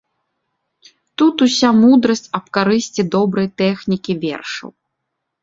Тут 1.21 1.35
уся 1.47 1.69
мудрасць 1.81 2.31
аб 2.39 2.45
карысці 2.59 3.01
добрай 3.17 3.47
тэхнікі 3.65 4.19
вершаў. 4.27 4.69